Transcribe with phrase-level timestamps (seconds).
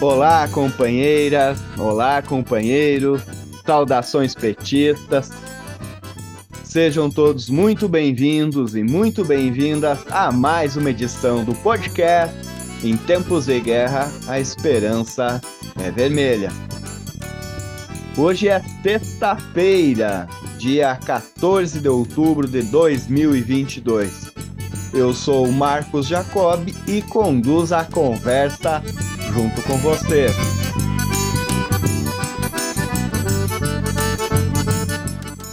[0.00, 3.20] Olá, companheira, olá, companheiro,
[3.66, 5.30] saudações petistas.
[6.64, 12.34] Sejam todos muito bem-vindos e muito bem-vindas a mais uma edição do podcast
[12.82, 15.38] Em Tempos de Guerra, a Esperança
[15.78, 16.50] é Vermelha.
[18.16, 24.32] Hoje é sexta-feira, dia 14 de outubro de 2022.
[24.94, 28.82] Eu sou o Marcos Jacob e conduzo a conversa
[29.32, 30.26] junto com você.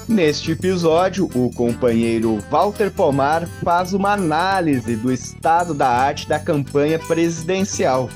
[0.08, 6.98] Neste episódio, o companheiro Walter Pomar faz uma análise do estado da arte da campanha
[6.98, 8.09] presidencial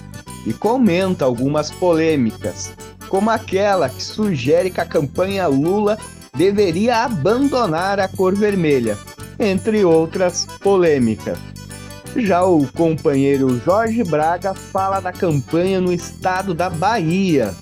[0.48, 2.74] e comenta algumas polêmicas,
[3.08, 5.98] como aquela que sugere que a campanha Lula
[6.36, 8.98] deveria abandonar a cor vermelha,
[9.40, 11.51] entre outras polêmicas.
[12.16, 17.54] Já o companheiro Jorge Braga fala da campanha no estado da Bahia.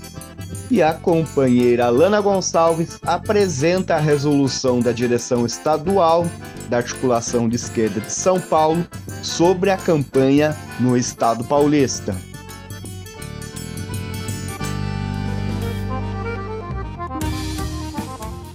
[0.71, 6.25] E a companheira Lana Gonçalves apresenta a resolução da direção estadual
[6.67, 8.85] da Articulação de Esquerda de São Paulo
[9.21, 12.15] sobre a campanha no estado paulista.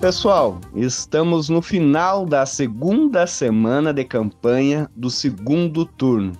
[0.05, 6.33] Pessoal, estamos no final da segunda semana de campanha do segundo turno,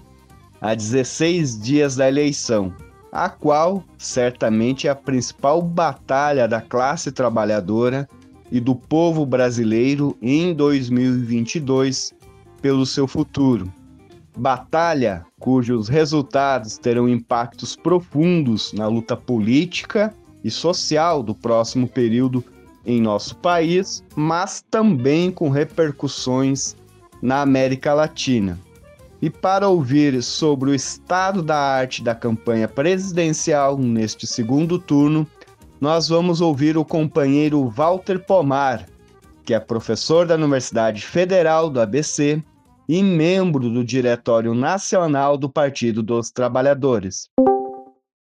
[0.61, 2.75] a 16 dias da eleição,
[3.11, 8.07] a qual certamente é a principal batalha da classe trabalhadora
[8.53, 12.13] e do povo brasileiro em 2022
[12.61, 13.73] pelo seu futuro.
[14.37, 20.13] Batalha cujos resultados terão impactos profundos na luta política
[20.45, 22.45] e social do próximo período
[22.85, 26.77] em nosso país, mas também com repercussões
[27.23, 28.59] na América Latina.
[29.23, 35.27] E para ouvir sobre o estado da arte da campanha presidencial neste segundo turno,
[35.81, 38.87] nós vamos ouvir o companheiro Walter Pomar,
[39.45, 42.43] que é professor da Universidade Federal do ABC
[42.89, 47.31] e membro do Diretório Nacional do Partido dos Trabalhadores.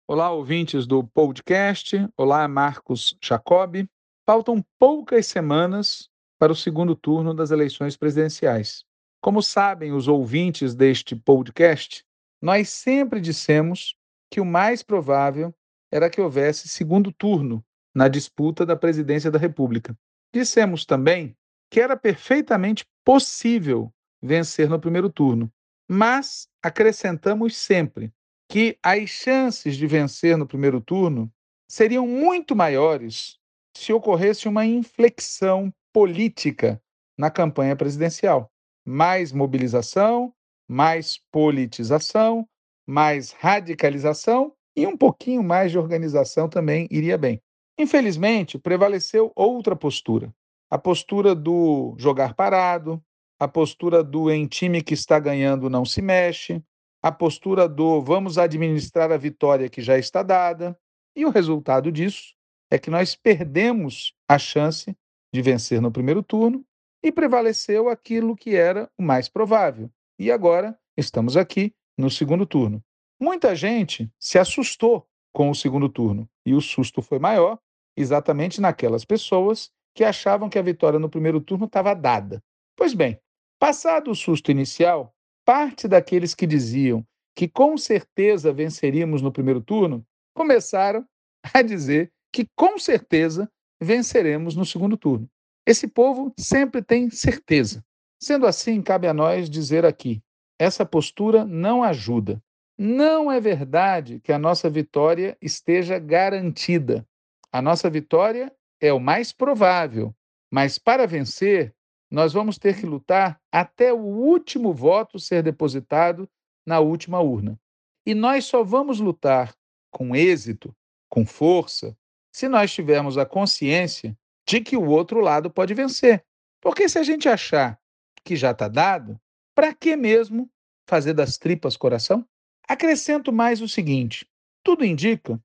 [0.06, 2.06] Olá, ouvintes do podcast.
[2.16, 3.86] Olá, Marcos Jacob.
[4.26, 6.08] Faltam poucas semanas
[6.38, 8.82] para o segundo turno das eleições presidenciais.
[9.20, 12.02] Como sabem os ouvintes deste podcast,
[12.40, 13.94] nós sempre dissemos
[14.30, 15.54] que o mais provável
[15.92, 17.62] era que houvesse segundo turno
[17.94, 19.94] na disputa da presidência da República.
[20.34, 21.36] Dissemos também
[21.70, 23.92] que era perfeitamente possível
[24.22, 25.52] vencer no primeiro turno,
[25.86, 28.10] mas acrescentamos sempre
[28.48, 31.30] que as chances de vencer no primeiro turno
[31.68, 33.38] seriam muito maiores
[33.76, 36.80] se ocorresse uma inflexão política
[37.18, 38.50] na campanha presidencial.
[38.84, 40.32] Mais mobilização,
[40.68, 42.48] mais politização,
[42.86, 47.40] mais radicalização e um pouquinho mais de organização também iria bem.
[47.78, 50.32] Infelizmente, prevaleceu outra postura.
[50.70, 53.02] A postura do jogar parado,
[53.38, 56.62] a postura do em time que está ganhando não se mexe,
[57.02, 60.78] a postura do vamos administrar a vitória que já está dada.
[61.16, 62.34] E o resultado disso
[62.74, 64.96] é que nós perdemos a chance
[65.32, 66.66] de vencer no primeiro turno
[67.04, 69.88] e prevaleceu aquilo que era o mais provável.
[70.18, 72.82] E agora estamos aqui no segundo turno.
[73.20, 77.60] Muita gente se assustou com o segundo turno e o susto foi maior
[77.96, 82.42] exatamente naquelas pessoas que achavam que a vitória no primeiro turno estava dada.
[82.76, 83.20] Pois bem,
[83.56, 85.14] passado o susto inicial,
[85.44, 91.06] parte daqueles que diziam que com certeza venceríamos no primeiro turno começaram
[91.54, 93.48] a dizer que com certeza
[93.80, 95.30] venceremos no segundo turno.
[95.64, 97.84] Esse povo sempre tem certeza.
[98.20, 100.20] Sendo assim, cabe a nós dizer aqui:
[100.58, 102.42] essa postura não ajuda.
[102.76, 107.06] Não é verdade que a nossa vitória esteja garantida.
[107.52, 110.12] A nossa vitória é o mais provável,
[110.50, 111.72] mas para vencer,
[112.10, 116.28] nós vamos ter que lutar até o último voto ser depositado
[116.66, 117.56] na última urna.
[118.04, 119.54] E nós só vamos lutar
[119.92, 120.74] com êxito,
[121.08, 121.96] com força,
[122.34, 126.24] se nós tivermos a consciência de que o outro lado pode vencer.
[126.60, 127.78] Porque se a gente achar
[128.24, 129.20] que já está dado,
[129.54, 130.50] para que mesmo
[130.88, 132.26] fazer das tripas coração?
[132.66, 134.28] Acrescento mais o seguinte:
[134.64, 135.40] tudo indica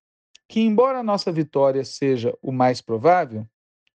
[0.47, 3.47] que, embora a nossa vitória seja o mais provável,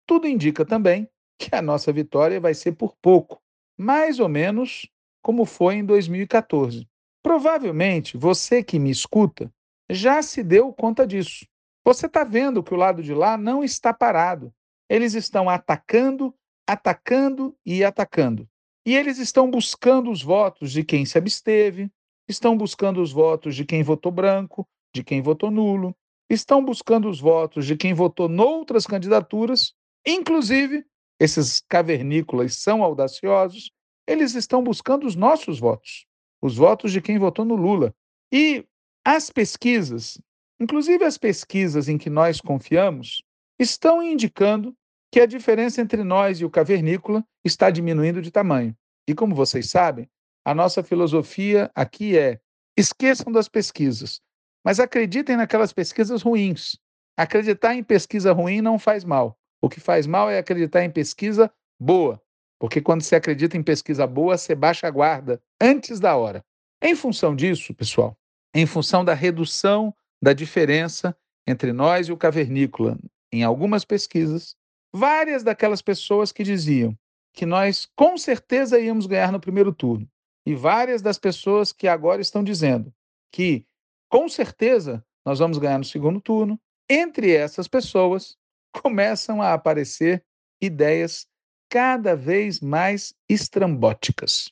[0.06, 3.42] tudo indica também que a nossa vitória vai ser por pouco,
[3.76, 4.88] mais ou menos
[5.20, 6.88] como foi em 2014.
[7.24, 9.52] Provavelmente você que me escuta
[9.90, 11.44] já se deu conta disso.
[11.84, 14.52] Você está vendo que o lado de lá não está parado.
[14.88, 16.34] Eles estão atacando,
[16.66, 18.48] atacando e atacando.
[18.86, 21.90] E eles estão buscando os votos de quem se absteve,
[22.28, 25.94] estão buscando os votos de quem votou branco, de quem votou nulo,
[26.28, 29.74] estão buscando os votos de quem votou noutras candidaturas,
[30.06, 30.84] inclusive
[31.18, 33.70] esses cavernícolas são audaciosos,
[34.06, 36.06] eles estão buscando os nossos votos,
[36.42, 37.94] os votos de quem votou no Lula.
[38.32, 38.66] E
[39.04, 40.20] as pesquisas,
[40.60, 43.22] inclusive as pesquisas em que nós confiamos,
[43.58, 44.74] estão indicando
[45.12, 48.76] que a diferença entre nós e o cavernícola está diminuindo de tamanho.
[49.08, 50.08] E como vocês sabem,
[50.44, 52.40] a nossa filosofia aqui é:
[52.76, 54.20] esqueçam das pesquisas,
[54.64, 56.76] mas acreditem naquelas pesquisas ruins.
[57.16, 59.38] Acreditar em pesquisa ruim não faz mal.
[59.62, 62.20] O que faz mal é acreditar em pesquisa boa,
[62.58, 66.44] porque quando você acredita em pesquisa boa, você baixa a guarda antes da hora.
[66.82, 68.16] Em função disso, pessoal,
[68.54, 71.14] em função da redução da diferença
[71.46, 72.98] entre nós e o cavernícola
[73.30, 74.56] em algumas pesquisas,
[74.90, 76.98] várias daquelas pessoas que diziam
[77.34, 80.08] que nós com certeza íamos ganhar no primeiro turno,
[80.46, 82.90] e várias das pessoas que agora estão dizendo
[83.30, 83.66] que
[84.08, 86.58] com certeza nós vamos ganhar no segundo turno.
[86.88, 88.38] Entre essas pessoas,
[88.82, 90.24] começam a aparecer
[90.58, 91.26] ideias
[91.68, 94.50] cada vez mais estrambóticas.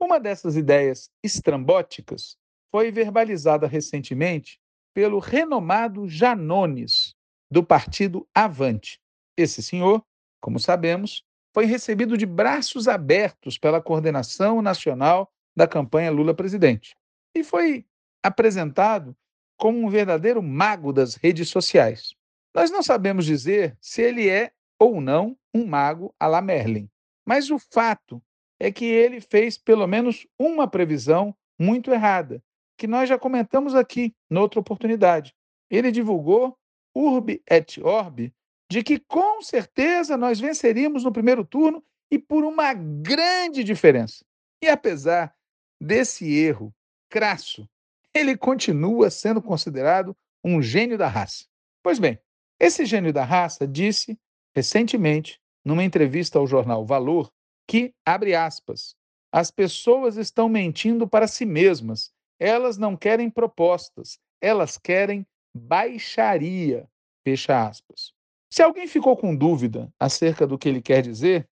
[0.00, 2.36] Uma dessas ideias estrambóticas
[2.72, 4.58] foi verbalizada recentemente
[4.94, 7.14] pelo renomado Janones,
[7.50, 9.00] do partido Avante.
[9.36, 10.04] Esse senhor,
[10.40, 11.24] como sabemos,
[11.54, 16.94] foi recebido de braços abertos pela coordenação nacional da campanha Lula presidente
[17.34, 17.84] e foi
[18.22, 19.16] apresentado
[19.56, 22.14] como um verdadeiro mago das redes sociais.
[22.54, 26.88] Nós não sabemos dizer se ele é ou não um mago à la Merlin,
[27.26, 28.22] mas o fato
[28.60, 32.42] é que ele fez pelo menos uma previsão muito errada,
[32.78, 35.34] que nós já comentamos aqui noutra oportunidade.
[35.68, 36.56] Ele divulgou
[36.94, 38.32] urbi et orbi
[38.70, 44.24] de que com certeza nós venceríamos no primeiro turno e por uma grande diferença.
[44.62, 45.34] E apesar
[45.80, 46.72] desse erro
[47.10, 47.68] crasso
[48.14, 51.44] ele continua sendo considerado um gênio da raça.
[51.82, 52.18] Pois bem,
[52.58, 54.18] esse gênio da raça disse
[54.54, 57.30] recentemente, numa entrevista ao jornal Valor,
[57.68, 58.96] que, abre aspas,
[59.30, 62.12] as pessoas estão mentindo para si mesmas.
[62.38, 66.88] Elas não querem propostas, elas querem baixaria.
[67.24, 68.12] Fecha aspas.
[68.50, 71.48] Se alguém ficou com dúvida acerca do que ele quer dizer,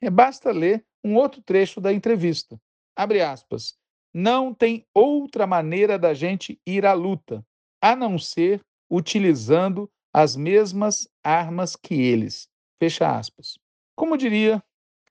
[0.00, 2.58] é basta ler um outro trecho da entrevista.
[2.96, 3.76] Abre aspas.
[4.14, 7.44] Não tem outra maneira da gente ir à luta,
[7.80, 12.48] a não ser utilizando as mesmas armas que eles.
[12.80, 13.58] Fecha aspas.
[13.94, 14.62] Como diria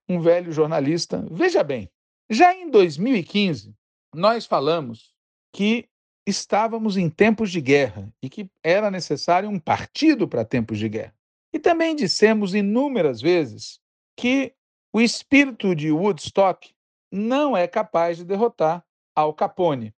[0.08, 1.90] um velho jornalista, veja bem,
[2.28, 3.74] já em 2015,
[4.14, 5.14] nós falamos
[5.52, 5.88] que
[6.26, 11.14] estávamos em tempos de guerra e que era necessário um partido para tempos de guerra.
[11.52, 13.80] E também dissemos inúmeras vezes
[14.16, 14.52] que
[14.92, 16.74] o espírito de Woodstock
[17.10, 18.84] não é capaz de derrotar
[19.14, 19.94] Al Capone.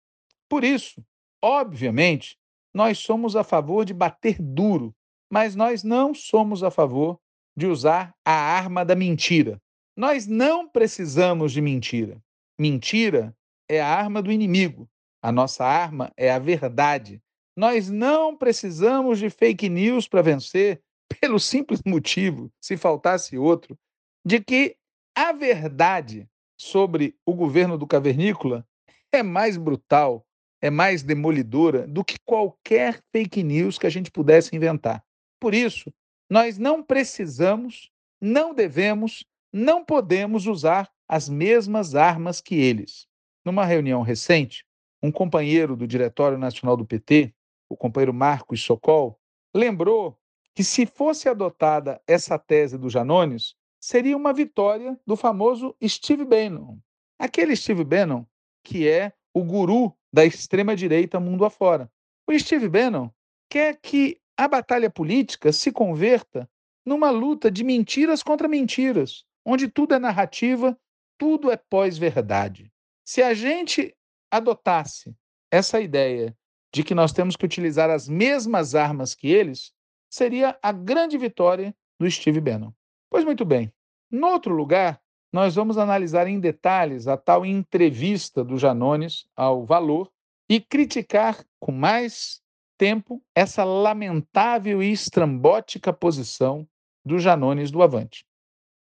[0.47, 1.03] Por isso,
[1.41, 2.37] obviamente,
[2.73, 4.95] nós somos a favor de bater duro,
[5.29, 7.19] mas nós não somos a favor
[7.55, 9.59] de usar a arma da mentira.
[9.97, 12.21] Nós não precisamos de mentira.
[12.57, 13.35] Mentira
[13.67, 14.89] é a arma do inimigo.
[15.21, 17.21] A nossa arma é a verdade.
[17.55, 20.81] Nós não precisamos de fake news para vencer,
[21.19, 23.77] pelo simples motivo, se faltasse outro,
[24.25, 24.77] de que
[25.15, 26.27] a verdade
[26.57, 28.65] sobre o governo do cavernícola
[29.11, 30.25] é mais brutal,
[30.61, 35.03] é mais demolidora do que qualquer fake news que a gente pudesse inventar.
[35.39, 35.91] Por isso,
[36.29, 37.89] nós não precisamos,
[38.21, 43.07] não devemos, não podemos usar as mesmas armas que eles.
[43.43, 44.63] Numa reunião recente,
[45.01, 47.33] um companheiro do Diretório Nacional do PT,
[47.69, 49.19] o companheiro Marcos Socol,
[49.53, 50.17] lembrou
[50.53, 56.77] que se fosse adotada essa tese do Janones, seria uma vitória do famoso Steve Bannon.
[57.17, 58.25] Aquele Steve Bannon
[58.63, 61.91] que é o guru da extrema-direita mundo afora.
[62.27, 63.09] O Steve Bannon
[63.49, 66.49] quer que a batalha política se converta
[66.85, 70.77] numa luta de mentiras contra mentiras, onde tudo é narrativa,
[71.17, 72.71] tudo é pós-verdade.
[73.03, 73.95] Se a gente
[74.31, 75.15] adotasse
[75.51, 76.35] essa ideia
[76.73, 79.73] de que nós temos que utilizar as mesmas armas que eles,
[80.09, 82.71] seria a grande vitória do Steve Bannon.
[83.09, 83.71] Pois muito bem.
[84.11, 90.11] No outro lugar, nós vamos analisar em detalhes a tal entrevista do Janones ao Valor
[90.49, 92.41] e criticar com mais
[92.77, 96.67] tempo essa lamentável e estrambótica posição
[97.05, 98.25] do Janones do Avante.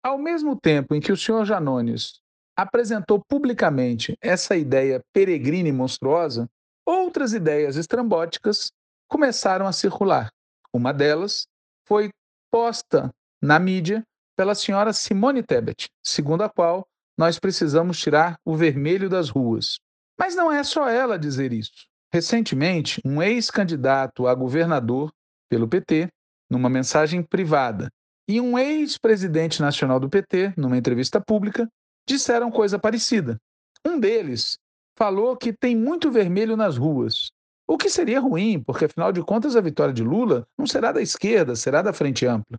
[0.03, 2.21] Ao mesmo tempo em que o senhor Janones
[2.57, 6.49] apresentou publicamente essa ideia peregrina e monstruosa,
[6.87, 8.71] outras ideias estrambóticas
[9.09, 10.31] começaram a circular.
[10.73, 11.47] Uma delas
[11.87, 12.11] foi
[12.51, 13.11] posta
[13.43, 14.03] na mídia
[14.37, 19.79] pela senhora Simone Tebet, segundo a qual nós precisamos tirar o vermelho das ruas.
[20.19, 21.87] Mas não é só ela dizer isso.
[22.13, 25.13] Recentemente, um ex-candidato a governador
[25.49, 26.09] pelo PT,
[26.51, 27.89] numa mensagem privada,
[28.29, 31.69] e um ex-presidente nacional do PT, numa entrevista pública,
[32.07, 33.39] disseram coisa parecida.
[33.85, 34.59] Um deles
[34.97, 37.31] falou que tem muito vermelho nas ruas,
[37.67, 41.01] o que seria ruim, porque afinal de contas a vitória de Lula não será da
[41.01, 42.59] esquerda, será da Frente Ampla.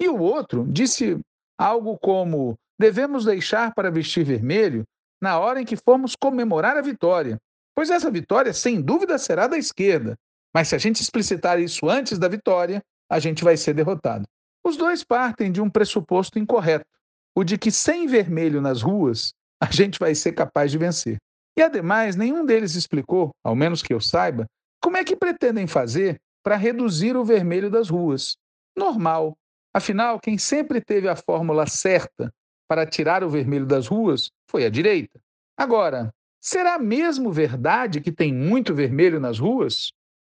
[0.00, 1.18] E o outro disse
[1.56, 4.84] algo como: devemos deixar para vestir vermelho
[5.20, 7.38] na hora em que formos comemorar a vitória,
[7.74, 10.16] pois essa vitória, sem dúvida, será da esquerda.
[10.52, 14.26] Mas se a gente explicitar isso antes da vitória, a gente vai ser derrotado.
[14.64, 16.86] Os dois partem de um pressuposto incorreto,
[17.34, 21.16] o de que sem vermelho nas ruas, a gente vai ser capaz de vencer.
[21.56, 24.46] E ademais, nenhum deles explicou, ao menos que eu saiba,
[24.82, 28.36] como é que pretendem fazer para reduzir o vermelho das ruas.
[28.76, 29.36] Normal.
[29.72, 32.32] Afinal, quem sempre teve a fórmula certa
[32.68, 35.18] para tirar o vermelho das ruas foi a direita.
[35.56, 39.92] Agora, será mesmo verdade que tem muito vermelho nas ruas?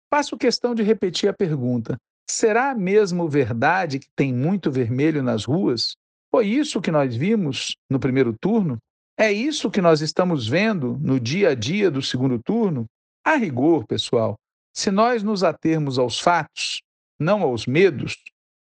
[0.10, 1.98] Faço questão de repetir a pergunta.
[2.30, 5.96] Será mesmo verdade que tem muito vermelho nas ruas?
[6.38, 8.78] Foi isso que nós vimos no primeiro turno?
[9.20, 12.86] É isso que nós estamos vendo no dia a dia do segundo turno?
[13.26, 14.36] A rigor, pessoal,
[14.72, 16.84] se nós nos atermos aos fatos,
[17.20, 18.16] não aos medos,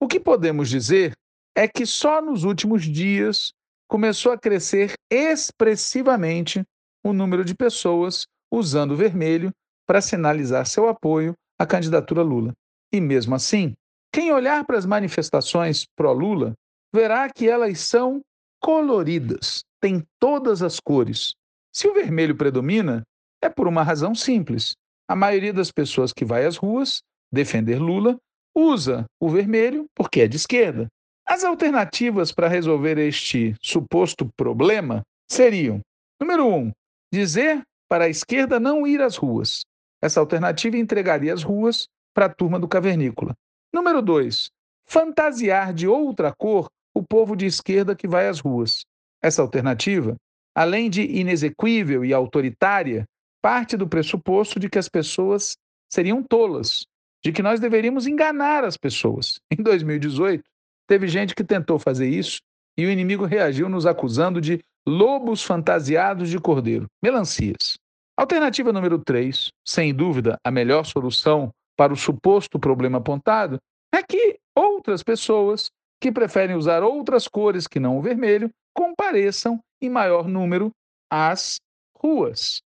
[0.02, 1.12] o que podemos dizer
[1.56, 3.52] é que só nos últimos dias
[3.88, 6.64] começou a crescer expressivamente
[7.06, 9.52] o número de pessoas usando o vermelho
[9.86, 12.52] para sinalizar seu apoio à candidatura Lula.
[12.92, 13.74] E mesmo assim,
[14.12, 16.52] quem olhar para as manifestações pró-Lula
[16.92, 18.20] verá que elas são
[18.60, 21.34] coloridas, tem todas as cores.
[21.72, 23.02] Se o vermelho predomina,
[23.42, 24.74] é por uma razão simples.
[25.08, 27.00] A maioria das pessoas que vai às ruas
[27.32, 28.16] defender Lula
[28.54, 30.88] usa o vermelho porque é de esquerda.
[31.26, 35.80] As alternativas para resolver este suposto problema seriam:
[36.20, 36.72] número um,
[37.12, 39.62] dizer para a esquerda não ir às ruas.
[40.02, 43.34] Essa alternativa entregaria as ruas para a turma do cavernícola.
[43.72, 44.50] Número dois,
[44.86, 46.68] fantasiar de outra cor
[47.10, 48.84] povo de esquerda que vai às ruas.
[49.22, 50.16] Essa alternativa,
[50.54, 53.04] além de inexequível e autoritária,
[53.42, 55.56] parte do pressuposto de que as pessoas
[55.92, 56.86] seriam tolas,
[57.22, 59.40] de que nós deveríamos enganar as pessoas.
[59.50, 60.44] Em 2018,
[60.88, 62.38] teve gente que tentou fazer isso
[62.78, 67.76] e o inimigo reagiu nos acusando de lobos fantasiados de cordeiro, melancias.
[68.16, 73.58] Alternativa número 3, sem dúvida a melhor solução para o suposto problema apontado,
[73.94, 79.90] é que outras pessoas que preferem usar outras cores que não o vermelho compareçam em
[79.90, 80.72] maior número
[81.10, 81.60] às
[81.94, 82.62] ruas.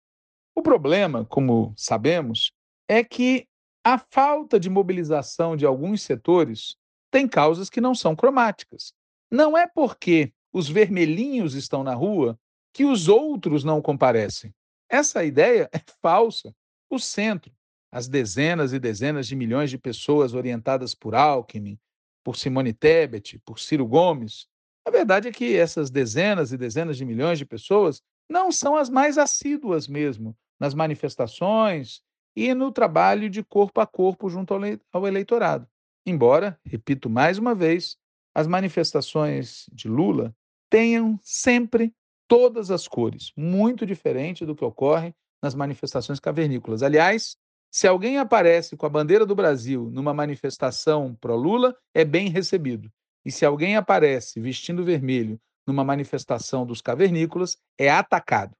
[0.53, 2.51] O problema, como sabemos,
[2.87, 3.47] é que
[3.83, 6.75] a falta de mobilização de alguns setores
[7.09, 8.93] tem causas que não são cromáticas.
[9.31, 12.37] Não é porque os vermelhinhos estão na rua
[12.73, 14.53] que os outros não comparecem.
[14.89, 16.53] Essa ideia é falsa.
[16.89, 17.51] O centro,
[17.91, 21.79] as dezenas e dezenas de milhões de pessoas orientadas por Alckmin,
[22.23, 24.47] por Simone Tebet, por Ciro Gomes,
[24.85, 28.89] a verdade é que essas dezenas e dezenas de milhões de pessoas não são as
[28.89, 32.01] mais assíduas mesmo nas manifestações
[32.35, 34.53] e no trabalho de corpo a corpo junto
[34.91, 35.67] ao eleitorado.
[36.05, 37.97] Embora, repito mais uma vez,
[38.33, 40.33] as manifestações de Lula
[40.69, 41.93] tenham sempre
[42.27, 45.13] todas as cores, muito diferente do que ocorre
[45.43, 46.81] nas manifestações cavernícolas.
[46.81, 47.35] Aliás,
[47.71, 52.91] se alguém aparece com a bandeira do Brasil numa manifestação pró-Lula, é bem recebido.
[53.25, 58.53] E se alguém aparece vestindo vermelho numa manifestação dos cavernícolas, é atacado.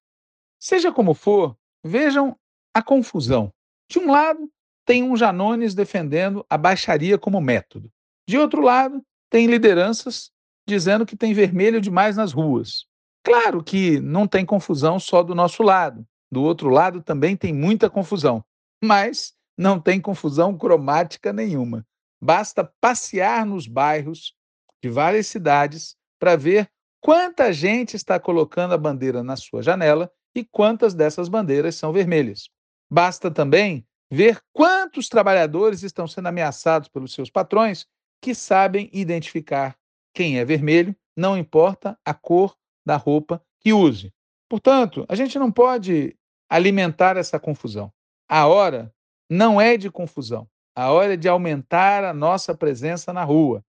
[0.58, 2.38] Seja como for, vejam
[2.74, 3.52] a confusão.
[3.90, 4.50] De um lado,
[4.86, 7.92] tem um Janones defendendo a baixaria como método.
[8.26, 10.32] De outro lado, tem lideranças
[10.66, 12.86] dizendo que tem vermelho demais nas ruas.
[13.26, 16.06] Claro que não tem confusão só do nosso lado.
[16.32, 18.42] Do outro lado também tem muita confusão.
[18.84, 21.86] Mas não tem confusão cromática nenhuma.
[22.22, 24.34] Basta passear nos bairros
[24.82, 26.70] de várias cidades para ver
[27.00, 32.50] quanta gente está colocando a bandeira na sua janela e quantas dessas bandeiras são vermelhas.
[32.90, 37.88] Basta também ver quantos trabalhadores estão sendo ameaçados pelos seus patrões
[38.22, 39.76] que sabem identificar
[40.14, 44.14] quem é vermelho, não importa a cor da roupa que use.
[44.50, 46.16] Portanto, a gente não pode
[46.50, 47.92] alimentar essa confusão.
[48.34, 48.90] A hora
[49.30, 50.48] não é de confusão.
[50.74, 53.62] A hora é de aumentar a nossa presença na rua.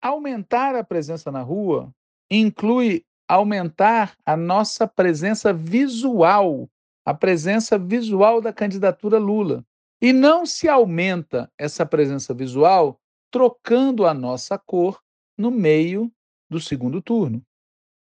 [0.00, 1.92] Aumentar a presença na rua
[2.30, 6.70] inclui aumentar a nossa presença visual,
[7.04, 9.64] a presença visual da candidatura Lula.
[10.00, 13.00] E não se aumenta essa presença visual
[13.32, 15.02] trocando a nossa cor
[15.36, 16.08] no meio
[16.48, 17.44] do segundo turno.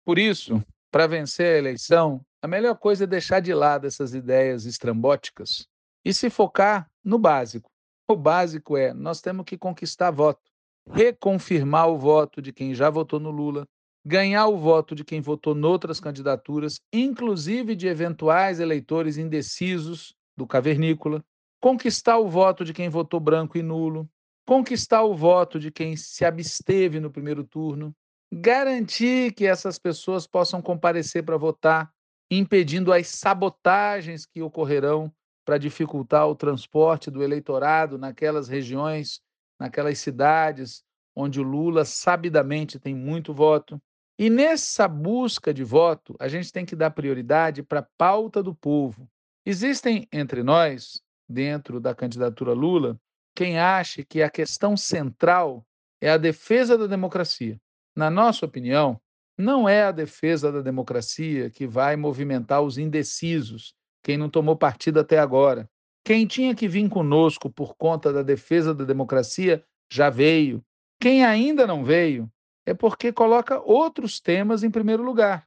[0.04, 4.66] Por isso, para vencer a eleição, a melhor coisa é deixar de lado essas ideias
[4.66, 5.66] estrambóticas
[6.05, 7.71] e se focar no básico.
[8.09, 10.50] O básico é: nós temos que conquistar voto,
[10.90, 13.67] reconfirmar o voto de quem já votou no Lula,
[14.05, 21.23] ganhar o voto de quem votou noutras candidaturas, inclusive de eventuais eleitores indecisos do cavernícola,
[21.61, 24.09] conquistar o voto de quem votou branco e nulo,
[24.47, 27.95] conquistar o voto de quem se absteve no primeiro turno,
[28.33, 31.93] garantir que essas pessoas possam comparecer para votar,
[32.31, 35.12] impedindo as sabotagens que ocorrerão
[35.49, 39.23] para dificultar o transporte do eleitorado naquelas regiões,
[39.59, 40.85] naquelas cidades
[41.17, 43.81] onde o Lula sabidamente tem muito voto.
[44.19, 48.55] E nessa busca de voto, a gente tem que dar prioridade para a pauta do
[48.55, 49.09] povo.
[49.47, 53.00] Existem entre nós, dentro da candidatura Lula,
[53.35, 55.67] quem acha que a questão central
[55.99, 57.59] é a defesa da democracia.
[57.97, 59.00] Na nossa opinião,
[59.38, 65.00] não é a defesa da democracia que vai movimentar os indecisos, quem não tomou partido
[65.00, 65.69] até agora.
[66.05, 70.64] Quem tinha que vir conosco por conta da defesa da democracia já veio.
[71.00, 72.31] Quem ainda não veio
[72.67, 75.47] é porque coloca outros temas em primeiro lugar.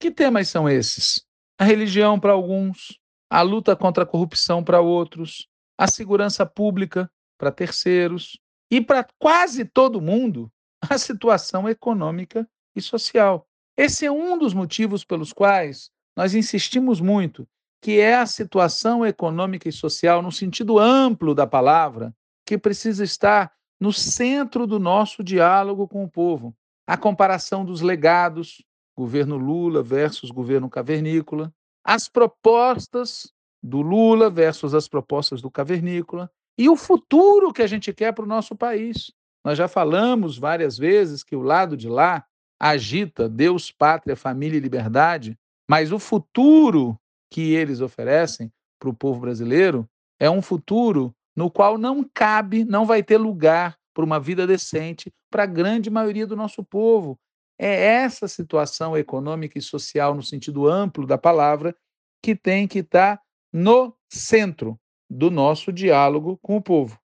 [0.00, 1.24] Que temas são esses?
[1.58, 2.98] A religião para alguns,
[3.30, 8.38] a luta contra a corrupção para outros, a segurança pública para terceiros
[8.70, 10.50] e para quase todo mundo
[10.80, 13.46] a situação econômica e social.
[13.76, 17.46] Esse é um dos motivos pelos quais nós insistimos muito
[17.86, 22.12] que é a situação econômica e social no sentido amplo da palavra
[22.44, 26.52] que precisa estar no centro do nosso diálogo com o povo.
[26.84, 28.60] A comparação dos legados,
[28.96, 36.28] governo Lula versus governo cavernícola, as propostas do Lula versus as propostas do cavernícola
[36.58, 39.12] e o futuro que a gente quer para o nosso país.
[39.44, 42.24] Nós já falamos várias vezes que o lado de lá
[42.58, 45.38] agita Deus, pátria, família e liberdade,
[45.70, 46.98] mas o futuro
[47.36, 48.50] que eles oferecem
[48.80, 49.86] para o povo brasileiro
[50.18, 55.12] é um futuro no qual não cabe, não vai ter lugar para uma vida decente
[55.30, 57.18] para a grande maioria do nosso povo.
[57.58, 61.76] É essa situação econômica e social, no sentido amplo da palavra,
[62.24, 63.20] que tem que estar
[63.52, 66.98] no centro do nosso diálogo com o povo.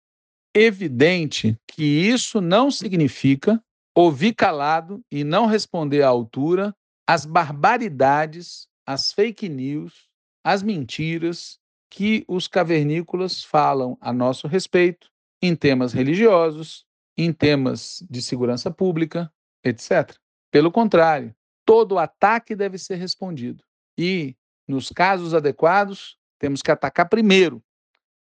[0.54, 3.58] Evidente que isso não significa
[3.96, 6.76] ouvir calado e não responder à altura
[7.08, 10.07] às barbaridades, às fake news,
[10.48, 11.58] às mentiras
[11.90, 15.10] que os cavernícolas falam a nosso respeito
[15.42, 16.86] em temas religiosos,
[17.18, 19.30] em temas de segurança pública,
[19.62, 20.16] etc.
[20.50, 21.34] Pelo contrário,
[21.66, 23.62] todo ataque deve ser respondido.
[23.98, 24.34] E,
[24.66, 27.62] nos casos adequados, temos que atacar primeiro.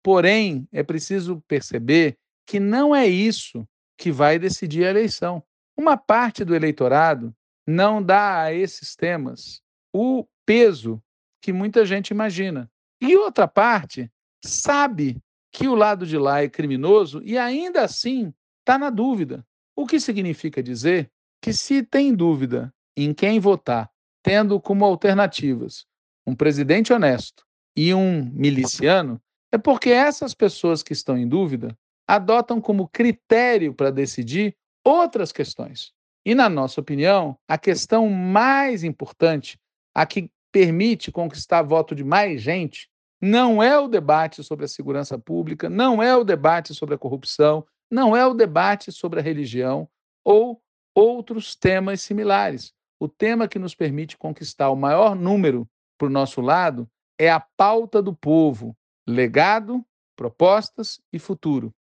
[0.03, 5.43] Porém, é preciso perceber que não é isso que vai decidir a eleição.
[5.75, 9.59] Uma parte do eleitorado não dá a esses temas
[9.91, 11.01] o peso
[11.41, 12.69] que muita gente imagina.
[13.01, 14.11] E outra parte
[14.43, 15.17] sabe
[15.51, 19.45] que o lado de lá é criminoso e ainda assim está na dúvida.
[19.75, 23.89] O que significa dizer que, se tem dúvida em quem votar,
[24.23, 25.85] tendo como alternativas
[26.25, 27.43] um presidente honesto
[27.75, 29.19] e um miliciano,
[29.51, 31.75] é porque essas pessoas que estão em dúvida
[32.07, 35.91] adotam como critério para decidir outras questões.
[36.25, 39.59] E, na nossa opinião, a questão mais importante,
[39.95, 42.89] a que permite conquistar voto de mais gente,
[43.21, 47.65] não é o debate sobre a segurança pública, não é o debate sobre a corrupção,
[47.89, 49.87] não é o debate sobre a religião
[50.23, 50.61] ou
[50.95, 52.73] outros temas similares.
[52.99, 57.39] O tema que nos permite conquistar o maior número para o nosso lado é a
[57.39, 58.75] pauta do povo:
[59.07, 59.85] legado,
[60.15, 61.73] propostas e futuro.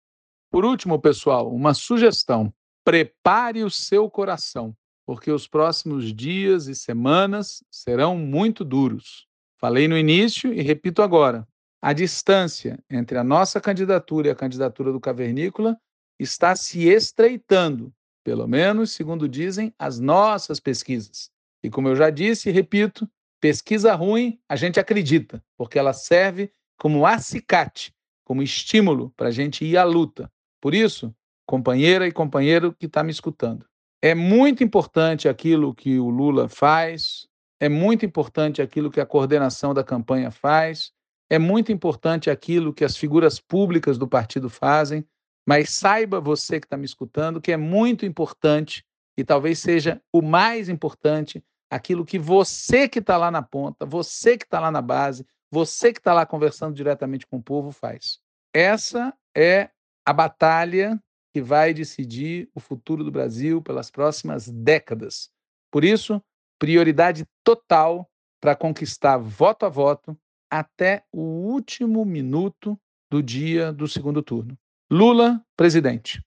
[0.51, 2.53] Por último, pessoal, uma sugestão:
[2.85, 4.75] prepare o seu coração,
[5.09, 9.27] porque os próximos dias e semanas serão muito duros.
[9.59, 11.49] Falei no início e repito agora:
[11.81, 15.81] a distância entre a nossa candidatura e a candidatura do Cavernícola
[16.19, 17.91] está se estreitando,
[18.23, 21.31] pelo menos segundo dizem as nossas pesquisas.
[21.63, 23.09] E como eu já disse e repito,
[23.41, 27.95] pesquisa ruim a gente acredita, porque ela serve como acicate,
[28.25, 30.31] como estímulo para a gente ir à luta.
[30.61, 31.15] Por isso,
[31.47, 33.65] companheira e companheiro que está me escutando,
[34.03, 37.27] é muito importante aquilo que o Lula faz,
[37.61, 40.93] é muito importante aquilo que a coordenação da campanha faz,
[41.31, 45.05] é muito importante aquilo que as figuras públicas do partido fazem,
[45.47, 48.85] mas saiba você que está me escutando que é muito importante
[49.17, 54.39] e talvez seja o mais importante aquilo que você que está lá na ponta, você
[54.39, 58.21] que está lá na base, você que está lá conversando diretamente com o povo faz.
[58.55, 59.71] Essa é
[60.07, 60.99] a batalha
[61.39, 65.31] que vai decidir o futuro do Brasil pelas próximas décadas.
[65.71, 66.21] Por isso,
[66.59, 70.19] prioridade total para conquistar voto a voto
[70.51, 72.77] até o último minuto
[73.09, 74.59] do dia do segundo turno.
[74.91, 76.21] Lula, presidente.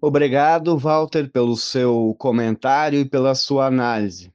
[0.00, 4.32] Obrigado, Walter, pelo seu comentário e pela sua análise.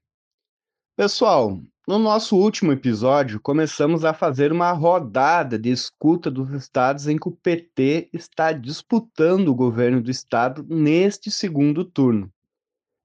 [0.95, 1.59] Pessoal,
[1.91, 7.27] no nosso último episódio, começamos a fazer uma rodada de escuta dos estados em que
[7.27, 12.31] o PT está disputando o governo do estado neste segundo turno.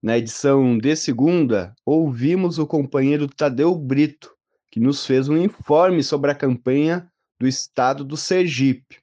[0.01, 4.33] Na edição de segunda, ouvimos o companheiro Tadeu Brito,
[4.71, 8.99] que nos fez um informe sobre a campanha do estado do Sergipe.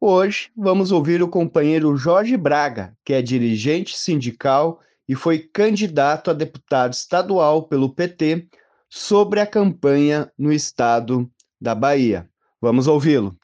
[0.00, 6.34] Hoje, vamos ouvir o companheiro Jorge Braga, que é dirigente sindical e foi candidato a
[6.34, 8.48] deputado estadual pelo PT
[8.94, 11.26] sobre a campanha no estado
[11.58, 12.28] da Bahia.
[12.60, 13.34] Vamos ouvi-lo.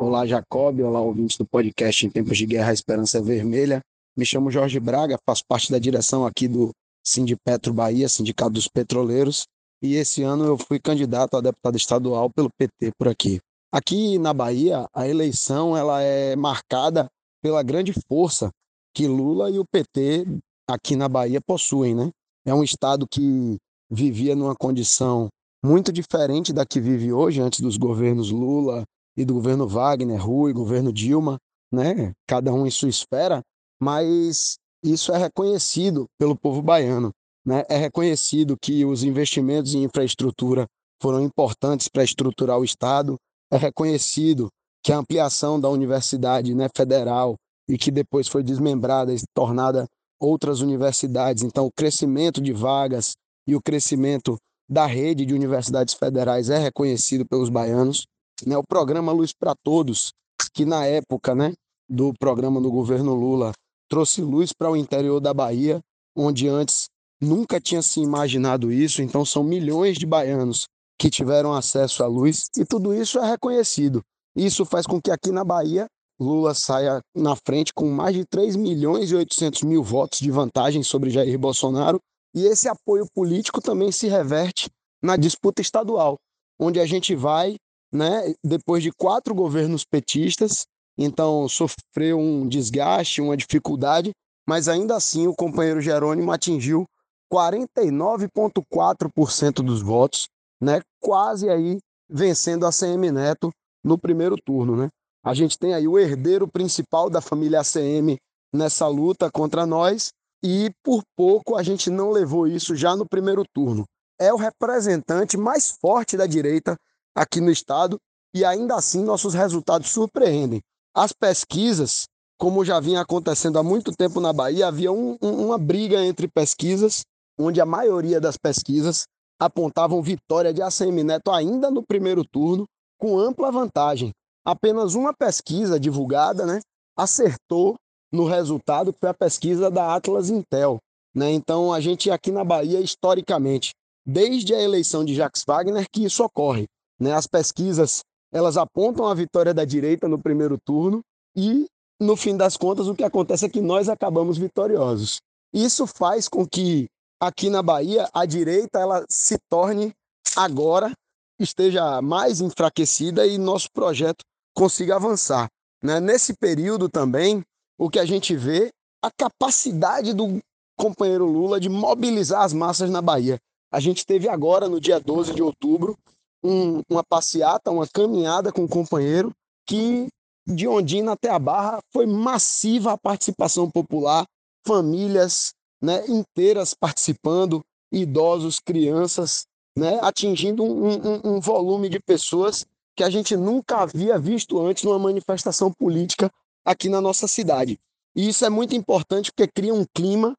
[0.00, 0.80] Olá, Jacob.
[0.80, 3.82] Olá, ouvintes do podcast Em Tempos de Guerra, a Esperança Vermelha.
[4.16, 6.70] Me chamo Jorge Braga, faço parte da direção aqui do
[7.04, 9.44] Sindipetro Bahia, Sindicato dos Petroleiros,
[9.82, 13.40] e esse ano eu fui candidato a deputado estadual pelo PT por aqui.
[13.70, 17.08] Aqui na Bahia, a eleição ela é marcada
[17.42, 18.50] pela grande força
[18.94, 20.24] que Lula e o PT
[20.66, 22.10] aqui na Bahia possuem, né?
[22.46, 23.58] É um estado que
[23.92, 25.28] vivia numa condição
[25.62, 28.84] muito diferente da que vive hoje, antes dos governos Lula
[29.16, 31.36] e do governo Wagner, Rui, governo Dilma,
[31.70, 32.12] né?
[32.26, 33.42] Cada um em sua esfera,
[33.80, 37.10] mas isso é reconhecido pelo povo baiano.
[37.44, 37.64] Né?
[37.68, 40.66] É reconhecido que os investimentos em infraestrutura
[41.00, 43.16] foram importantes para estruturar o Estado,
[43.50, 44.48] é reconhecido
[44.82, 47.34] que a ampliação da Universidade né, Federal
[47.68, 49.86] e que depois foi desmembrada e tornada
[50.20, 53.12] outras universidades, então o crescimento de vagas
[53.46, 54.36] e o crescimento
[54.68, 58.06] da rede de universidades federais é reconhecido pelos baianos.
[58.46, 58.56] Né?
[58.56, 60.12] O programa Luz para Todos,
[60.54, 61.52] que na época né,
[61.88, 63.52] do programa do governo Lula
[63.88, 65.80] trouxe luz para o interior da Bahia,
[66.16, 66.86] onde antes
[67.20, 69.02] nunca tinha se imaginado isso.
[69.02, 70.66] Então, são milhões de baianos
[70.98, 74.00] que tiveram acesso à luz e tudo isso é reconhecido.
[74.34, 75.86] Isso faz com que aqui na Bahia
[76.18, 80.82] Lula saia na frente com mais de 3 milhões e 800 mil votos de vantagem
[80.82, 82.00] sobre Jair Bolsonaro.
[82.34, 84.70] E esse apoio político também se reverte
[85.02, 86.16] na disputa estadual,
[86.58, 87.56] onde a gente vai,
[87.92, 90.64] né, depois de quatro governos petistas,
[90.96, 94.12] então sofreu um desgaste, uma dificuldade,
[94.46, 96.86] mas ainda assim o companheiro Jerônimo atingiu
[97.32, 100.28] 49,4% dos votos,
[100.60, 100.82] né?
[101.00, 103.50] quase aí vencendo a CM Neto
[103.82, 104.76] no primeiro turno.
[104.76, 104.90] Né?
[105.24, 108.18] A gente tem aí o herdeiro principal da família ACM
[108.52, 113.44] nessa luta contra nós e por pouco a gente não levou isso já no primeiro
[113.54, 113.84] turno.
[114.18, 116.76] É o representante mais forte da direita
[117.14, 117.98] aqui no estado
[118.34, 120.60] e ainda assim nossos resultados surpreendem.
[120.94, 122.06] As pesquisas,
[122.38, 126.28] como já vinha acontecendo há muito tempo na Bahia, havia um, um, uma briga entre
[126.28, 127.02] pesquisas,
[127.38, 129.04] onde a maioria das pesquisas
[129.40, 132.66] apontavam vitória de ACM Neto ainda no primeiro turno,
[132.98, 134.12] com ampla vantagem.
[134.44, 136.60] Apenas uma pesquisa divulgada né,
[136.96, 137.76] acertou
[138.12, 140.78] no resultado, foi a pesquisa da Atlas Intel.
[141.14, 141.32] Né?
[141.32, 143.72] Então, a gente aqui na Bahia, historicamente,
[144.06, 146.66] desde a eleição de Jacques Wagner, que isso ocorre.
[147.00, 147.12] Né?
[147.12, 148.00] As pesquisas
[148.32, 151.02] elas apontam a vitória da direita no primeiro turno
[151.36, 151.66] e,
[152.00, 155.20] no fim das contas, o que acontece é que nós acabamos vitoriosos.
[155.52, 156.88] Isso faz com que
[157.20, 159.92] aqui na Bahia a direita ela se torne
[160.34, 160.92] agora
[161.38, 165.48] esteja mais enfraquecida e nosso projeto consiga avançar.
[165.82, 166.00] Né?
[166.00, 167.42] Nesse período também,
[167.82, 170.38] o que a gente vê a capacidade do
[170.78, 173.40] companheiro Lula de mobilizar as massas na Bahia.
[173.72, 175.98] A gente teve agora, no dia 12 de outubro,
[176.44, 179.32] um, uma passeata, uma caminhada com o companheiro
[179.66, 180.06] que
[180.46, 184.26] de Ondina até a Barra foi massiva a participação popular,
[184.64, 189.44] famílias né, inteiras participando, idosos, crianças,
[189.76, 192.64] né, atingindo um, um, um volume de pessoas
[192.94, 196.30] que a gente nunca havia visto antes numa manifestação política
[196.64, 197.78] aqui na nossa cidade.
[198.14, 200.34] E isso é muito importante porque cria um clima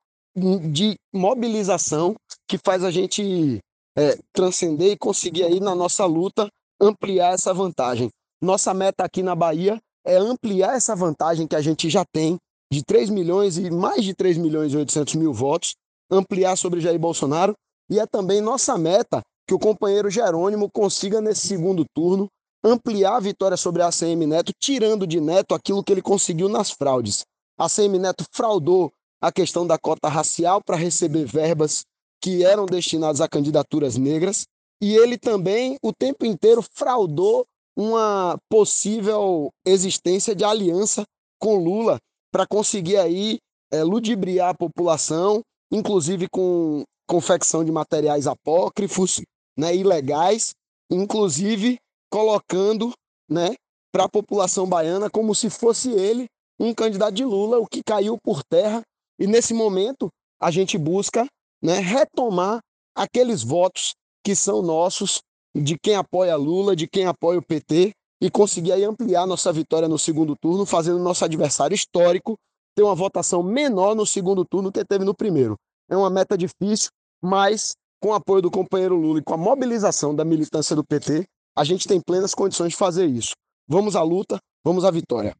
[0.71, 2.15] de mobilização
[2.47, 3.59] que faz a gente
[3.97, 6.47] é, transcender e conseguir aí na nossa luta
[6.79, 8.09] ampliar essa vantagem.
[8.41, 12.37] Nossa meta aqui na Bahia é ampliar essa vantagem que a gente já tem
[12.71, 15.75] de 3 milhões e mais de 3 milhões e 800 mil votos,
[16.09, 17.53] ampliar sobre Jair Bolsonaro
[17.89, 22.27] e é também nossa meta que o companheiro Jerônimo consiga nesse segundo turno
[22.63, 26.71] ampliar a vitória sobre a ACM Neto, tirando de Neto aquilo que ele conseguiu nas
[26.71, 27.25] fraudes.
[27.57, 31.83] A ACM Neto fraudou a questão da cota racial para receber verbas
[32.21, 34.45] que eram destinados a candidaturas negras,
[34.81, 37.45] e ele também o tempo inteiro fraudou
[37.75, 41.03] uma possível existência de aliança
[41.39, 41.99] com Lula
[42.31, 43.39] para conseguir aí
[43.71, 49.21] é, ludibriar a população, inclusive com confecção de materiais apócrifos,
[49.57, 50.53] né, ilegais.
[50.89, 51.79] inclusive
[52.13, 52.93] colocando
[53.27, 53.55] né,
[53.91, 56.27] para a população baiana como se fosse ele
[56.59, 58.83] um candidato de Lula, o que caiu por terra.
[59.19, 61.25] E nesse momento a gente busca
[61.59, 62.59] né, retomar
[62.95, 65.21] aqueles votos que são nossos,
[65.55, 69.87] de quem apoia Lula, de quem apoia o PT, e conseguir aí ampliar nossa vitória
[69.87, 72.37] no segundo turno, fazendo nosso adversário histórico
[72.75, 75.55] ter uma votação menor no segundo turno que teve no primeiro.
[75.89, 76.91] É uma meta difícil,
[77.23, 81.25] mas com o apoio do companheiro Lula e com a mobilização da militância do PT,
[81.55, 83.31] a gente tem plenas condições de fazer isso.
[83.67, 85.35] Vamos à luta, vamos à vitória.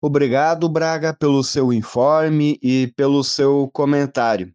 [0.00, 4.52] Obrigado, Braga, pelo seu informe e pelo seu comentário.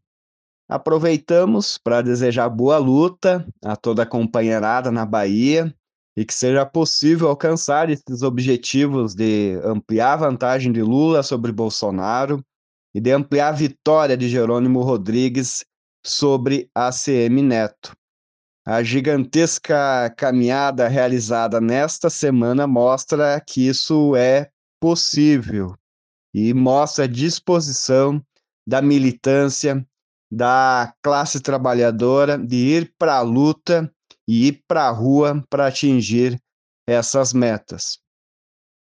[0.70, 5.74] Aproveitamos para desejar boa luta a toda a companheirada na Bahia
[6.16, 12.42] e que seja possível alcançar esses objetivos de ampliar a vantagem de Lula sobre Bolsonaro
[12.94, 15.66] e de ampliar a vitória de Jerônimo Rodrigues
[16.06, 17.92] sobre ACM Neto.
[18.72, 25.76] A gigantesca caminhada realizada nesta semana mostra que isso é possível
[26.34, 28.26] e mostra a disposição
[28.66, 29.86] da militância
[30.32, 33.94] da classe trabalhadora de ir para a luta
[34.26, 36.42] e ir para a rua para atingir
[36.88, 38.00] essas metas.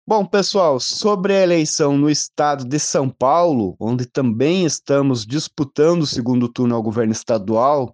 [0.08, 6.08] Bom, pessoal, sobre a eleição no estado de São Paulo, onde também estamos disputando o
[6.08, 7.94] segundo turno ao governo estadual,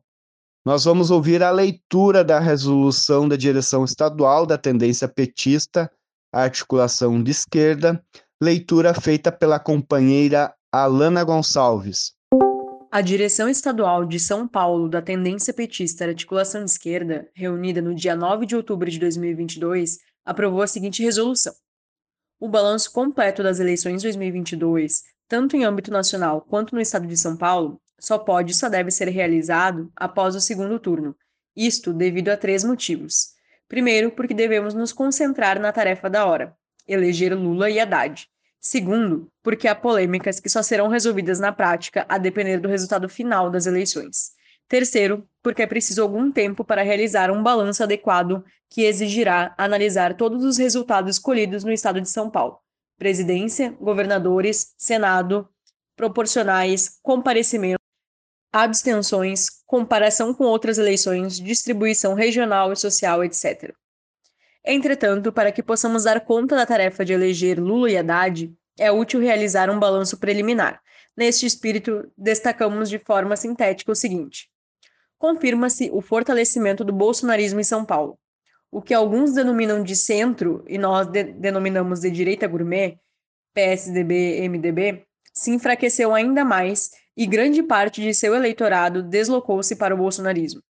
[0.64, 5.92] nós vamos ouvir a leitura da resolução da direção estadual da tendência petista,
[6.32, 8.04] articulação de esquerda,
[8.42, 12.14] leitura feita pela companheira Alana Gonçalves.
[12.92, 18.16] A direção estadual de São Paulo da tendência petista Articulação de Esquerda, reunida no dia
[18.16, 21.54] 9 de outubro de 2022, aprovou a seguinte resolução:
[22.40, 27.36] O balanço completo das eleições 2022, tanto em âmbito nacional quanto no estado de São
[27.36, 31.16] Paulo, só pode e só deve ser realizado após o segundo turno.
[31.56, 33.34] Isto devido a três motivos.
[33.68, 38.28] Primeiro, porque devemos nos concentrar na tarefa da hora: eleger Lula e Haddad.
[38.60, 43.50] Segundo, porque há polêmicas que só serão resolvidas na prática a depender do resultado final
[43.50, 44.32] das eleições.
[44.68, 50.46] Terceiro, porque é preciso algum tempo para realizar um balanço adequado que exigirá analisar todos
[50.46, 52.60] os resultados escolhidos no estado de São Paulo:
[52.98, 55.50] presidência, governadores, senado,
[55.96, 57.81] proporcionais, comparecimento,
[58.52, 63.74] abstenções, comparação com outras eleições, distribuição regional e social, etc.
[64.66, 69.20] Entretanto, para que possamos dar conta da tarefa de eleger Lula e Haddad, é útil
[69.20, 70.82] realizar um balanço preliminar.
[71.16, 74.50] Neste espírito, destacamos de forma sintética o seguinte:
[75.18, 78.18] confirma-se o fortalecimento do bolsonarismo em São Paulo.
[78.72, 82.98] O que alguns denominam de centro e nós de denominamos de direita gourmet,
[83.54, 89.98] PSDB, MDB, se enfraqueceu ainda mais e grande parte de seu eleitorado deslocou-se para o
[89.98, 90.62] bolsonarismo.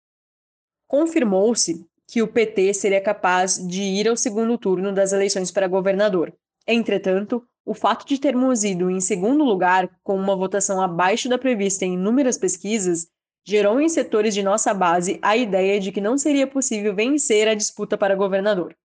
[0.88, 6.34] Confirmou-se que o PT seria capaz de ir ao segundo turno das eleições para governador.
[6.68, 11.86] Entretanto, o fato de termos ido em segundo lugar, com uma votação abaixo da prevista
[11.86, 13.08] em inúmeras pesquisas,
[13.46, 17.54] gerou em setores de nossa base a ideia de que não seria possível vencer a
[17.56, 18.76] disputa para governador.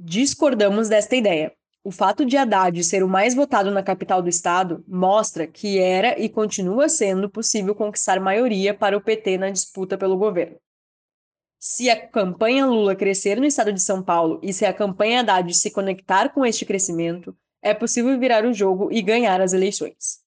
[0.00, 1.52] Discordamos desta ideia.
[1.84, 6.18] O fato de Haddad ser o mais votado na capital do estado mostra que era
[6.20, 10.56] e continua sendo possível conquistar maioria para o PT na disputa pelo governo.
[11.58, 15.52] Se a campanha Lula crescer no estado de São Paulo e se a campanha Haddad
[15.54, 20.20] se conectar com este crescimento, é possível virar o jogo e ganhar as eleições.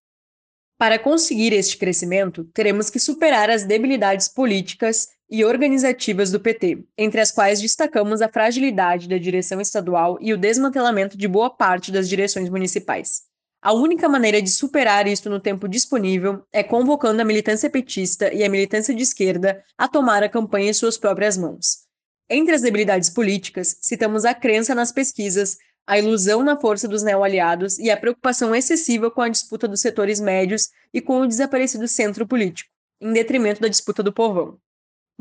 [0.78, 7.22] Para conseguir este crescimento, teremos que superar as debilidades políticas e organizativas do PT, entre
[7.22, 12.10] as quais destacamos a fragilidade da direção estadual e o desmantelamento de boa parte das
[12.10, 13.22] direções municipais.
[13.62, 18.44] A única maneira de superar isto no tempo disponível é convocando a militância petista e
[18.44, 21.86] a militância de esquerda a tomar a campanha em suas próprias mãos.
[22.30, 27.80] Entre as debilidades políticas, citamos a crença nas pesquisas, a ilusão na força dos neo-aliados
[27.80, 32.28] e a preocupação excessiva com a disputa dos setores médios e com o desaparecido centro
[32.28, 34.60] político, em detrimento da disputa do povão.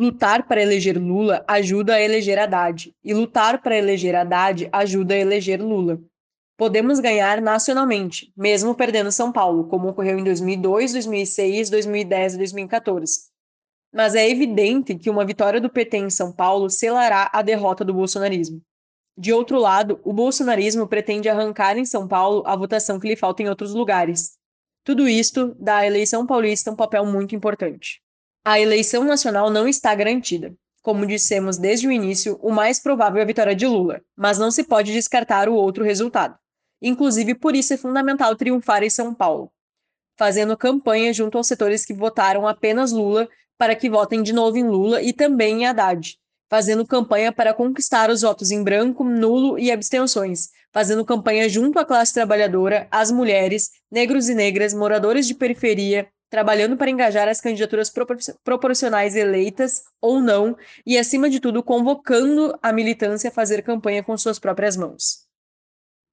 [0.00, 5.18] Lutar para eleger Lula ajuda a eleger Haddad, e lutar para eleger Haddad ajuda a
[5.18, 6.00] eleger Lula
[6.60, 13.30] podemos ganhar nacionalmente, mesmo perdendo São Paulo, como ocorreu em 2002, 2006, 2010 e 2014.
[13.90, 17.94] Mas é evidente que uma vitória do PT em São Paulo selará a derrota do
[17.94, 18.60] bolsonarismo.
[19.16, 23.42] De outro lado, o bolsonarismo pretende arrancar em São Paulo a votação que lhe falta
[23.42, 24.32] em outros lugares.
[24.84, 28.02] Tudo isto dá à eleição paulista um papel muito importante.
[28.44, 30.54] A eleição nacional não está garantida.
[30.82, 34.50] Como dissemos desde o início, o mais provável é a vitória de Lula, mas não
[34.50, 36.38] se pode descartar o outro resultado.
[36.80, 39.52] Inclusive, por isso é fundamental triunfar em São Paulo,
[40.16, 44.66] fazendo campanha junto aos setores que votaram apenas Lula para que votem de novo em
[44.66, 46.16] Lula e também em Haddad,
[46.48, 51.84] fazendo campanha para conquistar os votos em branco, nulo e abstenções, fazendo campanha junto à
[51.84, 57.92] classe trabalhadora, às mulheres, negros e negras, moradores de periferia, trabalhando para engajar as candidaturas
[58.44, 64.16] proporcionais eleitas ou não, e, acima de tudo, convocando a militância a fazer campanha com
[64.16, 65.26] suas próprias mãos.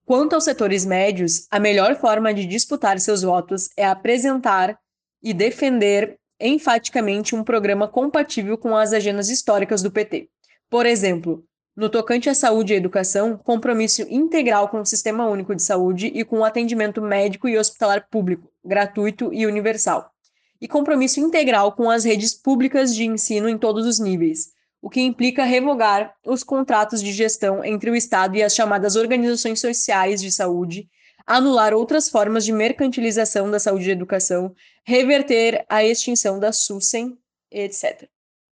[0.05, 4.79] Quanto aos setores médios, a melhor forma de disputar seus votos é apresentar
[5.21, 10.29] e defender enfaticamente um programa compatível com as agendas históricas do PT.
[10.69, 11.43] Por exemplo,
[11.75, 16.23] no tocante à saúde e educação, compromisso integral com o Sistema Único de Saúde e
[16.23, 20.11] com o atendimento médico e hospitalar público, gratuito e universal.
[20.59, 24.51] E compromisso integral com as redes públicas de ensino em todos os níveis,
[24.81, 29.59] o que implica revogar os contratos de gestão entre o Estado e as chamadas organizações
[29.59, 30.87] sociais de saúde,
[31.25, 34.53] anular outras formas de mercantilização da saúde e educação,
[34.85, 37.17] reverter a extinção da SUSEM,
[37.51, 38.07] etc.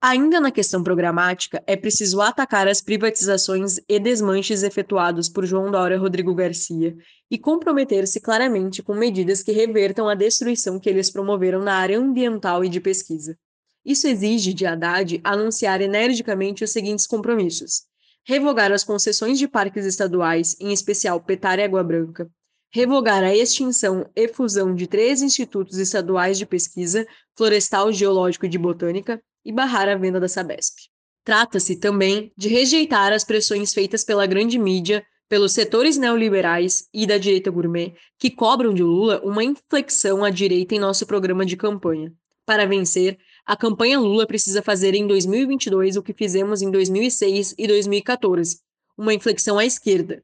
[0.03, 5.99] Ainda na questão programática, é preciso atacar as privatizações e desmanches efetuados por João Dória
[5.99, 6.97] Rodrigo Garcia
[7.31, 12.65] e comprometer-se claramente com medidas que revertam a destruição que eles promoveram na área ambiental
[12.65, 13.37] e de pesquisa.
[13.85, 17.83] Isso exige de Haddad anunciar energicamente os seguintes compromissos:
[18.27, 22.27] revogar as concessões de parques estaduais, em especial Petar e Água Branca,
[22.73, 28.57] revogar a extinção e fusão de três institutos estaduais de pesquisa, florestal, geológico e de
[28.57, 30.91] botânica, e barrar a venda da Sabesp.
[31.25, 37.19] Trata-se também de rejeitar as pressões feitas pela grande mídia, pelos setores neoliberais e da
[37.19, 42.13] direita gourmet, que cobram de Lula uma inflexão à direita em nosso programa de campanha.
[42.45, 47.67] Para vencer, a campanha Lula precisa fazer em 2022 o que fizemos em 2006 e
[47.67, 48.59] 2014,
[48.99, 50.23] uma inflexão à esquerda.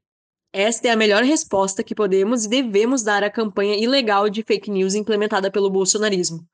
[0.52, 4.70] Esta é a melhor resposta que podemos e devemos dar à campanha ilegal de fake
[4.70, 6.44] news implementada pelo bolsonarismo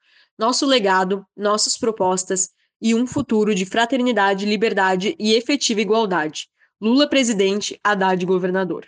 [0.43, 2.51] nosso legado, nossas propostas
[2.81, 6.49] e um futuro de fraternidade, liberdade e efetiva igualdade.
[6.81, 8.85] Lula presidente, Haddad governador.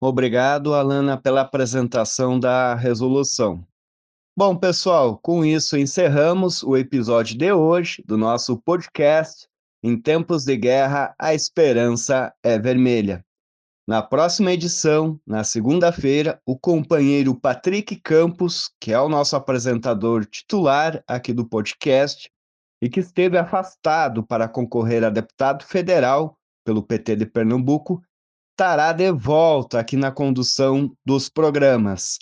[0.00, 3.62] Obrigado, Alana, pela apresentação da resolução.
[4.34, 9.46] Bom, pessoal, com isso encerramos o episódio de hoje do nosso podcast
[9.82, 13.25] Em Tempos de Guerra, a Esperança é Vermelha.
[13.86, 21.04] Na próxima edição, na segunda-feira, o companheiro Patrick Campos, que é o nosso apresentador titular
[21.06, 22.28] aqui do podcast
[22.82, 28.02] e que esteve afastado para concorrer a deputado federal pelo PT de Pernambuco,
[28.50, 32.18] estará de volta aqui na condução dos programas.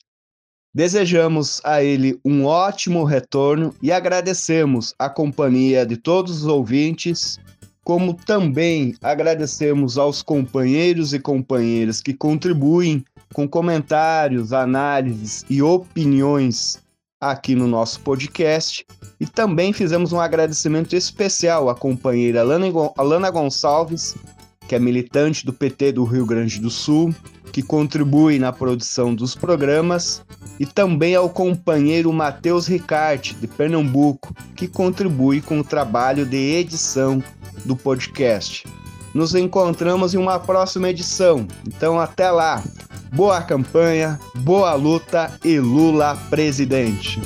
[0.74, 7.38] Desejamos a ele um ótimo retorno e agradecemos a companhia de todos os ouvintes
[7.84, 16.82] como também agradecemos aos companheiros e companheiras que contribuem com comentários, análises e opiniões
[17.20, 18.86] aqui no nosso podcast.
[19.20, 24.14] E também fizemos um agradecimento especial à companheira Alana Gonçalves,
[24.74, 27.14] que é militante do PT do Rio Grande do Sul,
[27.52, 30.20] que contribui na produção dos programas,
[30.58, 37.22] e também ao companheiro Matheus Ricarte, de Pernambuco, que contribui com o trabalho de edição
[37.64, 38.66] do podcast.
[39.14, 41.46] Nos encontramos em uma próxima edição.
[41.64, 42.60] Então, até lá.
[43.12, 47.22] Boa campanha, boa luta e Lula presidente.